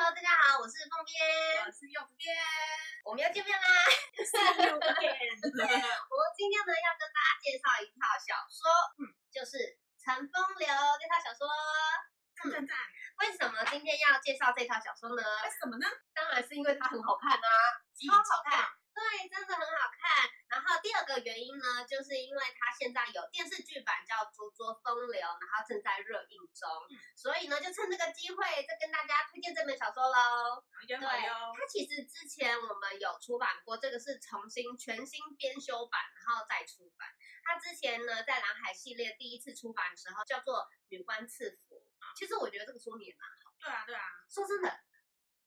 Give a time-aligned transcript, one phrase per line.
[0.00, 1.12] Hello，大家好，我是凤边，
[1.60, 2.32] 我是柚子编，
[3.04, 3.68] 我们又见面啦！
[4.72, 8.64] 我们今天呢要跟大家介绍一套小说，
[8.96, 9.60] 嗯，就是
[10.00, 10.64] 《乘风流》
[10.96, 11.44] 这套小说。
[12.32, 12.72] 赞赞赞！
[13.20, 15.20] 为什么今天要介绍这套小说呢？
[15.44, 15.84] 为什么呢？
[16.16, 17.48] 当然是因为它很好看啊，
[17.92, 18.56] 超好看。
[18.96, 20.24] 对，真的很好看。
[20.82, 30.64] 第二个原因呢，就是因为它现在有电视剧版叫《拙拙风流》，然后正在热映中，嗯、所以呢，就趁这个机会再跟大家推荐这本小说喽。
[30.86, 37.08] 对，它其实之前我们有出版过，这个是重新全新编修版，然后再出版。
[37.44, 40.58] 它之前呢，在蓝海系列第一次出版的时候叫做
[40.88, 41.76] 《女官赐福》，
[42.18, 43.52] 其实我觉得这个书名也蛮好。
[43.60, 44.02] 对啊，对啊。
[44.28, 44.80] 说真的。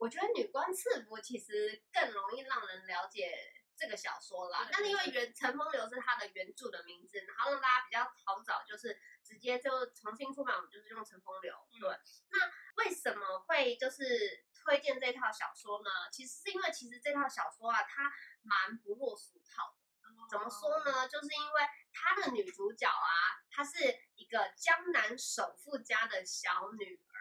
[0.00, 3.36] 我觉得女官赐福其实更容易让人了解
[3.80, 4.68] 这个小说啦。
[4.70, 11.54] 那因为原《乘风流》是它的原著的名字，然后让大家比较好找，就是直接就重新出版，我们就是用《乘风流》。
[11.80, 11.88] 对。
[12.28, 15.90] 那为什么会就是推荐这套小说呢？
[16.12, 20.10] 其实是因为其实这套小说啊，它蛮不落俗套的。
[20.30, 21.08] 怎么说呢？
[21.08, 23.78] 就是因为它的女主角啊，她是
[24.16, 27.14] 一个江南首富家的小女儿，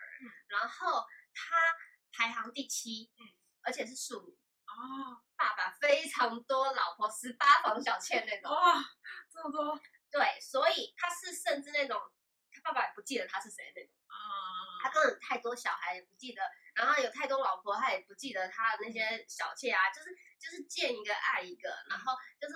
[0.49, 1.55] 然后她。
[2.11, 3.23] 排行第七，嗯，
[3.61, 4.33] 而且是庶女
[4.65, 5.21] 哦。
[5.37, 8.51] 爸爸非常多老婆，十八房小妾那种。
[8.51, 8.83] 哇，
[9.31, 9.79] 这么多。
[10.11, 11.99] 对，所以他是甚至那种，
[12.51, 13.91] 他爸爸也不记得他是谁那种。
[14.07, 14.81] 啊、嗯。
[14.81, 16.41] 他根本太多小孩也不记得，
[16.73, 20.09] 然后有太多老婆，他也不记得他的那些小妾啊，就是
[20.39, 22.53] 就是见一个爱一个，然后就是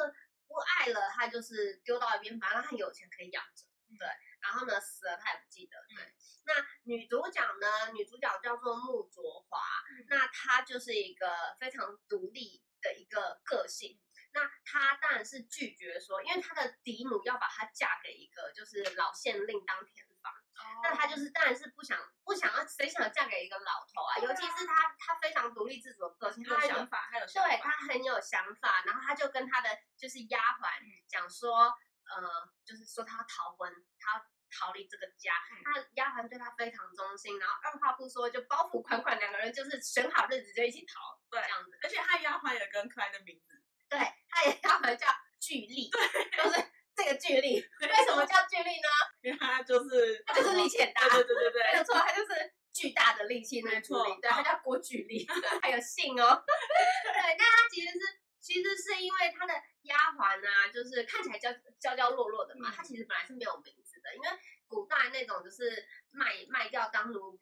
[0.47, 3.66] 不爱了，他就是丢到一边，反正他有钱可以养着。
[4.00, 4.08] 对。
[4.41, 5.78] 然后呢，死了他也不记得。
[5.88, 6.53] 对，那
[6.84, 7.94] 女主角呢？
[7.94, 9.58] 女主角叫做穆卓华，
[9.91, 14.00] 嗯、那她就是一个非常独立的一个个性。
[14.34, 20.31] 那她当然是拒绝说，因为她的嫡母要把她嫁给一个就是老县令当田房。
[20.56, 24.14] 哦、那她就是当然是不想不想要，谁想要嫁给一个老头啊？
[24.17, 28.84] 啊尤其是她，她非常独立自主的个性，她有想法，她有对，她很有想法。
[28.86, 30.68] 然后她就跟她的就是丫鬟
[31.08, 31.66] 讲说，
[32.06, 34.25] 呃，就是说她要逃婚，她。
[34.56, 35.34] 逃离这个家，
[35.66, 41.80] 他丫鬟对他非常忠心，然后二话不说就包袱款款，两个人就是选好日子就一起逃，对，这样子。
[41.82, 43.98] 而且他丫鬟也跟可爱的名字，对，
[44.30, 45.08] 他也丫鬟叫
[45.42, 46.64] 巨力，对，就是
[46.96, 47.60] 这个巨力。
[47.82, 48.90] 为什么叫巨力呢？
[49.22, 55.28] 因为他就是他就是力气很大，对对对对，没有错，他就是巨大的力气那个巨力，对，他叫郭巨力，
[55.62, 56.38] 还有姓哦。
[56.46, 58.00] 对，那他其实是
[58.40, 64.14] 其实是因为他的丫鬟啊，就是看起来娇娇娇弱弱的嘛，他其实本来是没有名字的。
[64.16, 64.28] 因为
[64.68, 67.38] 古代那种就是卖卖掉当奴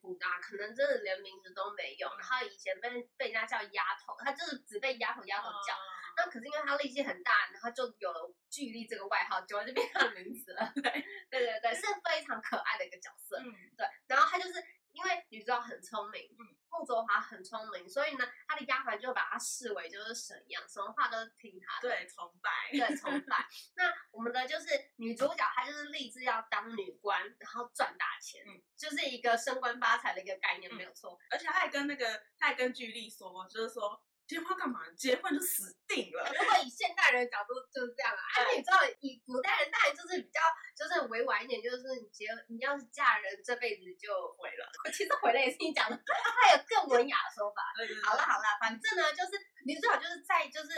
[0.62, 2.08] 能真的连名字都没有。
[2.18, 5.74] 然后以前被被人家叫丫头，她就是只被丫头丫头叫。
[6.16, 10.72] 那可是因为她力气很大，然后就有了巨力这个外号，久了就变成名字了。
[10.74, 10.82] 对
[11.30, 13.38] 对对对，是非常可爱的一个角色。
[13.38, 13.86] 嗯，对。
[14.06, 14.64] 然后她就是。
[14.92, 21.88] 因为女主角很聪明，嗯，穆卓华很聪明，所以呢，他的丫鬟就把他视为就是神一样，什么话都听他的。
[21.88, 23.46] 对，崇拜，对，崇拜。
[23.76, 31.18] 那我们的就是女主角，她就是立志要当女官，然后赚大钱，嗯，就是一个升官发财的一个概念，嗯、没有错。
[31.30, 34.02] 而且她还跟那个，她还跟巨力说，就是说。
[34.32, 34.80] 结婚干嘛？
[34.96, 36.24] 结婚就死定了。
[36.32, 40.40] 如果以现代人的角度就是这样啊，而且你知道，以古代人当然就是比较
[40.72, 44.08] 就是委婉一点，就是你结你要是嫁人，这辈子就
[44.40, 44.64] 毁了。
[44.96, 47.60] 其实毁了也是你讲的， 他有更文雅的说法。
[48.08, 50.72] 好了好了，反正呢，就是女主角就是在就是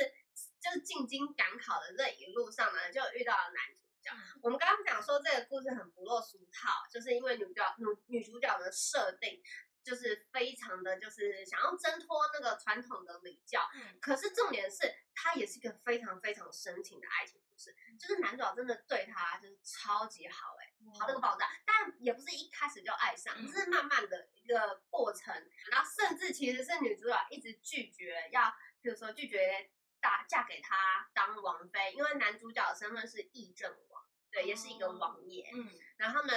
[0.58, 4.10] 就是进京赶考的这一路上呢，就遇到了男主角。
[4.42, 9.40] 我们刚刚讲说这个故事很不落俗套，就是因为女主角女女主角的设定。
[9.84, 17.74] 就是非常的就是想要挣脱那个传统的礼教，嗯，可是重点是，它也是一个非常非常深情的爱情故事。
[17.98, 25.34] 就是男主角真的对她就是超级好，哎，好那个爆炸，但也不是一开始就爱上，是慢慢的一个过程。
[25.70, 29.70] 然后甚至其实是女主角一直拒绝要，比如说拒绝
[30.00, 34.02] 大嫁给他当王妃，因为男主角的身份是议政王，
[34.34, 36.32] 对，也是一个王爷，嗯，然后呢。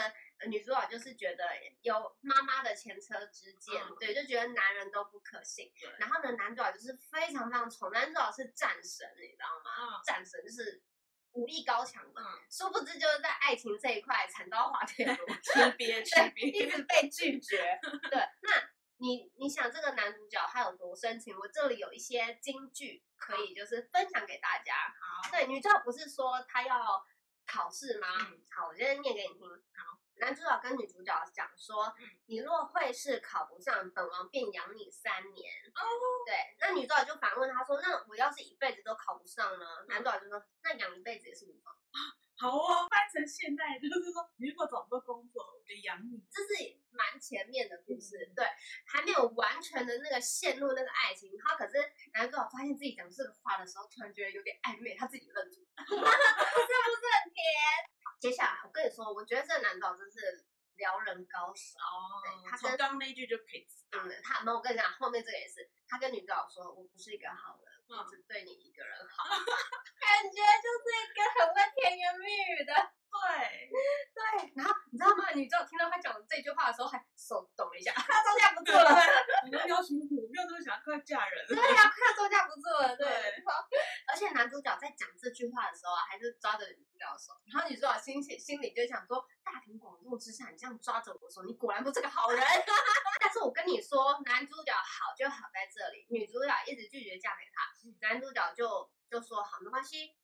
[0.46, 1.44] 女主角就是觉得
[1.82, 5.74] 有妈妈的前车之鉴，嗯、对，就觉得男人都不可信。
[5.82, 9.98] 对然后呢，男主角就是非常非常宠，男主角是战神，你知道吗？
[9.98, 10.84] 嗯、战神就是
[11.32, 17.80] 武力高强的，嗯、殊不知就是在爱情这一块惨遭滑铁卢，吃瘪吃瘪，一直被拒绝。
[18.12, 21.36] 对，那你你想这个男主角他有多深情？
[21.36, 24.76] 我这里有一些金句可以就是分享给大家。
[25.02, 27.04] 好，对，女主角不是说她要
[27.48, 28.08] 考试吗？
[28.20, 29.50] 嗯、好，我现在念给你听。
[29.50, 29.98] 好。
[30.20, 31.94] 男主角跟女主角讲说，
[32.26, 35.54] 你若会试考不上，本王便养你三年。
[35.76, 35.82] 哦，
[36.26, 39.66] 对，那女主角就反问他说，那我要是一辈子都考不上呢？
[39.88, 41.72] 男主角就说，那养一辈子也是无妨。
[42.40, 46.24] 好哦，翻成现代就是说，你如果找不到工作，我就养你。
[46.32, 48.46] 这是蛮前面的故事，嗯、对，
[48.88, 51.32] 还没有完全的那个陷入那个爱情。
[51.38, 51.74] 他可是
[52.14, 55.86] 男主角发现自己讲这个话的时候，突然觉得有点暧昧，他自己愣住了？
[58.28, 60.44] 接下来我跟你说，我觉得这个男导真是
[60.76, 62.20] 撩人高手哦。
[62.20, 64.12] 对，他从刚刚那句就可以知道了。
[64.22, 67.72] 他，没有，我跟你讲，后面这个也是，他跟女主角说，我不是一个好人。
[67.88, 72.28] 我只对你一个人好， 感觉就是一个很会甜言蜜
[72.60, 72.74] 语的。
[73.08, 73.72] 对
[74.14, 75.32] 对，然后你知道吗？
[75.32, 78.92] 女主角听到他讲这句话的时候，还手抖一下，他招架不住了。
[79.46, 81.48] 你们要辛苦，没有那么想要快嫁人。
[81.48, 82.96] 对呀，快要招架不住了。
[82.98, 83.08] 对，
[84.12, 89.62] 而且男主角在讲这句话的时候啊，还是抓着女主角的手，然后女主角心情心里就想说：大
[90.18, 92.42] 之下，你这样抓着我说，你果然不是个好人。
[93.22, 98.08] 但是我跟你说，男主角好就好在这里，女主角一直拒绝嫁给他。
[98.08, 100.16] 男主角就就说好，没关系，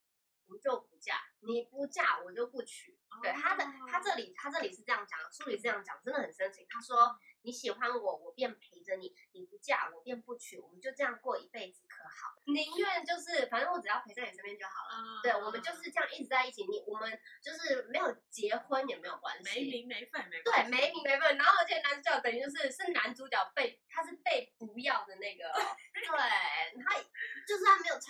[0.47, 2.97] 我就不嫁，你不嫁我就不娶。
[3.21, 6.65] 对他的他这里他这里是这样讲，书里是这样讲，真的很深情。
[6.67, 12.33] 他说你喜欢我，我便陪着你；你不嫁我便不娶，我们就这样过一辈子，可好？
[12.45, 15.21] 宁愿就是反正我只要陪在你身边就好了。
[15.23, 16.63] 对，我们就是这样一直在一起。
[16.63, 17.09] 你我们
[17.41, 21.37] 就是没有结婚也没有关系，没名没份没对，没名没份。
[21.37, 25.43] 然后而且男主角等于就是是男主角被他是被不要的那个，
[25.93, 26.72] 对，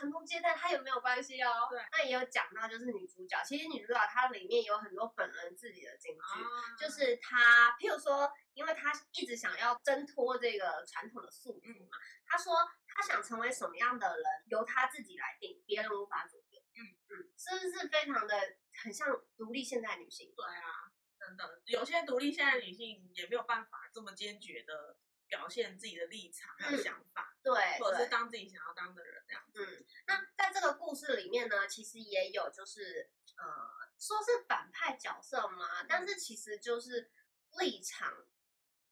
[0.03, 0.11] 他。
[0.11, 1.67] 就是他没有成功接待，他有没有关系哦？
[1.69, 12.53] 对，那也有讲到，就是女主角，其实女主角她里面有很多本人自己的金句，啊、就是她，譬如说，因为她一直想要挣脱这个传统的束缚嘛，她、嗯、说
[12.88, 16.61] 她想成为什么样的人，由她自己来定，别人无法左右。
[16.75, 18.35] 嗯嗯，是不是非常的
[18.83, 19.07] 很像
[19.38, 20.33] 独立现代女性？
[20.35, 24.97] 对啊，真的，有些独立现代女性也没有办法这么坚决的。
[25.33, 29.65] 表现自己的立场和想法，嗯、对，或者是当自己想要当的人这样子。
[29.65, 33.44] 嗯，那在这个故事里面呢，其实也有就是呃，
[33.97, 37.09] 说是反派角色嘛，嗯、但是其实就是
[37.57, 38.13] 立场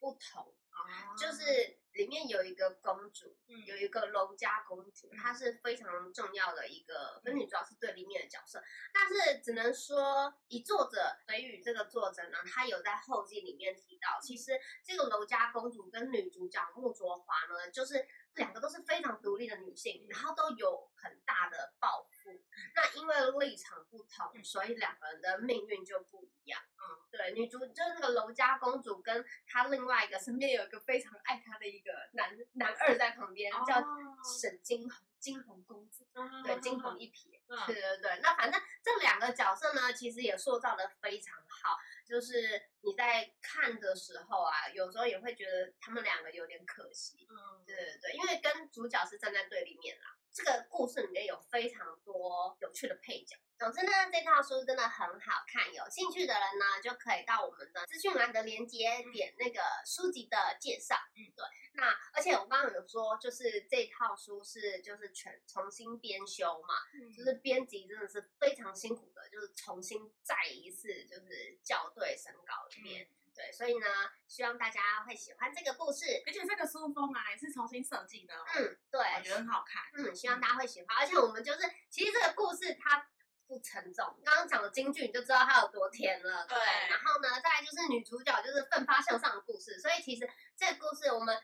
[0.02, 0.54] 不同。
[0.72, 8.64] 啊，就是里面有一个公主，嗯、有一个楼家公主，嗯、她是非常重要的一个，跟女主角是对立面的角色。
[8.94, 22.42] 但是只能说，以作者北宇这个作者呢，他有在后记里面提到，其实这个楼家公主跟女主角木卓华呢，就是两个都是非常独立的女性，然后都有很大的抱负。
[22.76, 26.62] 那因为立场不同，所以两个人的命运就不一样。
[26.78, 33.84] 嗯，对，女主就是那个楼家公主，跟她另外一个身边有一个非常爱她的一个男男二在旁边，叫
[34.24, 36.06] 沈金鸿，金鸿公子，
[36.44, 37.40] 对，惊鸿一瞥。
[37.68, 41.78] 对对对，那反正这两个角色呢，其实也塑造的非常好。
[42.06, 47.28] 就是你在看的时候啊，有时候也会觉得他们两个有点可惜。
[47.30, 50.18] 嗯，对对对，因为跟主角是站在对立面啦。
[50.34, 53.36] 这个故事里面有非常多有趣的配角。
[53.60, 60.96] 总之呢，这套书真的很好看，有兴趣的人呢就可以到我们的资讯栏的连接点那个书籍的介绍。
[61.16, 61.46] 嗯，对。
[61.74, 73.04] 那而且我刚刚有说，就是这套书是就是全重新编修嘛，嗯、就是编辑真的是非常辛苦的，就是重新再一次就是校对审稿里面。
[73.04, 73.88] 嗯对，所以呢，
[74.28, 80.98] 希望大家会喜欢这个故事，而且这个书封啊也是重新设计的，哦，嗯，对，我觉得很好看，嗯，希望大家会喜欢。
[81.00, 83.08] 而且我们就是，其实这个故事它
[83.48, 86.58] 不沉重，刚刚讲的京剧你就知道它有多甜了，对。
[86.58, 91.38] 对，然后呢，再来就是女主角就是奋发向上的故事，所以其实这个故事我们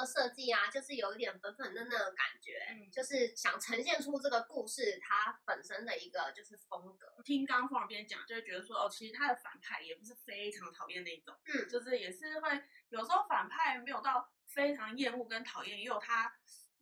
[0.00, 7.06] 的设计啊，就是有一点粉粉嫩嫩的感觉，嗯，就是想呈现出这个故事它本身的一个就是风格。
[7.24, 16.32] 听刚刚边讲，就会觉得说，哦，其实他的反派也不是非常讨厌那种，嗯，就是也是会有时候反派没有到非常厌恶跟讨厌，也有他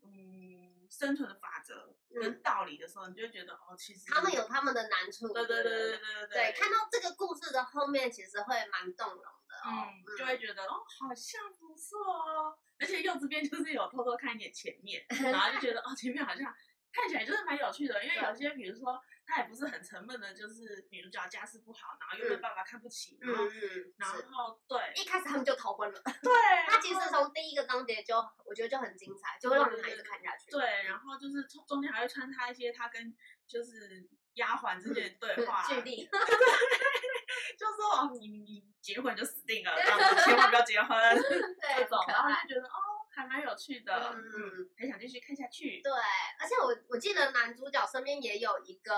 [0.02, 16.54] 嗯生存的法则跟道理的时候，嗯、你就会觉得哦，其实他们有他们的难处，对对对对对对，对，对，看到这个故事的后面，其实会蛮动容的，哦，嗯，就会觉得哦，好像不错哦，而且柚子边就是有偷偷看一点前面， 然后就觉得哦，前面好像
[16.92, 19.00] 看起来就是蛮有趣的，因为有些比如说。
[19.30, 23.44] 他也不是很沉闷的，就是女主角家世不好，然后又被爸爸看不起，然后，
[23.98, 26.02] 然后对，一开始他们就逃婚了。
[26.22, 26.32] 对，
[26.66, 28.16] 他其实从第一个章节就，
[28.46, 30.50] 我觉得就很精彩，就会让人一直看下去。
[30.50, 33.14] 对，然后就是中中间还会穿插一些他跟
[33.46, 36.08] 就是丫鬟之间的对 话，举例，
[37.58, 39.72] 就说哦，你你结婚就死定了，
[40.24, 40.96] 千万不要结婚，
[41.60, 42.96] 这种，然后就觉得哦。
[43.10, 45.80] 还蛮有趣的，嗯，嗯，很想继续看下去。
[45.82, 45.90] 对，
[46.38, 48.94] 而且我我记得男主角身边也有一个。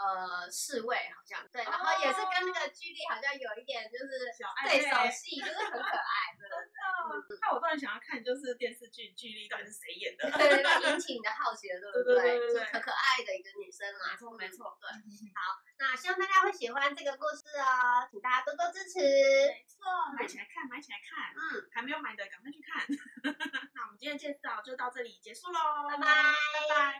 [0.00, 7.38] 呃，侍卫好像对，然后也是跟那个剧里好像有一点就是小对手戏，就是很可爱，真的。
[7.40, 10.26] 那我突然想要看，就是电视剧剧力到底是谁演的？
[10.30, 12.14] 对，引起你的好奇了，对不对？
[12.18, 14.78] 对对对，可可爱的一个女生嘛，没错没错。
[14.82, 14.90] 对，
[15.38, 18.98] 好，那希望大家会喜欢这个故事哦，请大家多多支持。
[18.98, 19.86] 没错，
[20.18, 21.30] 买起来看，买起来看。
[21.38, 22.82] 嗯，还没有买的赶快去看。
[23.74, 26.98] 那我们今天介绍就到这里结束喽，拜拜拜拜。